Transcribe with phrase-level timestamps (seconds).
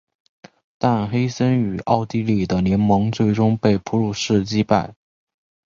[0.79, 4.95] 但黑森与奥地利的联盟最终被普鲁士击败。